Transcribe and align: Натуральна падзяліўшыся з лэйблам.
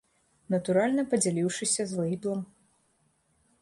Натуральна 0.53 1.05
падзяліўшыся 1.13 1.87
з 1.93 2.01
лэйблам. 2.03 2.43